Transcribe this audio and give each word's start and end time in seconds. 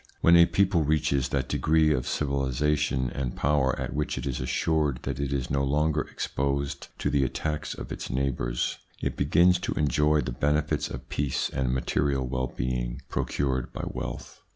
When 0.21 0.35
a 0.35 0.47
people 0.47 0.83
reaches 0.83 1.29
that 1.29 1.47
degree 1.47 1.93
of 1.93 2.07
civilisation 2.07 3.11
and 3.11 3.35
power 3.35 3.79
at 3.79 3.93
which 3.93 4.17
it 4.17 4.25
is 4.25 4.41
assured 4.41 4.97
that 5.03 5.19
it 5.19 5.31
is 5.31 5.51
no 5.51 5.63
longer 5.63 6.01
exposed 6.01 6.87
to 6.97 7.11
the 7.11 7.23
attacks 7.23 7.75
of 7.75 7.91
its 7.91 8.09
neighbours, 8.09 8.79
it 8.99 9.15
begins 9.15 9.59
to 9.59 9.73
enjoy 9.73 10.21
the 10.21 10.31
benefits 10.31 10.89
of 10.89 11.07
peace 11.09 11.51
and 11.51 11.71
material 11.71 12.25
well 12.25 12.47
being 12.47 13.03
procured 13.09 13.71
by 13.73 13.83
wealth. 13.85 14.41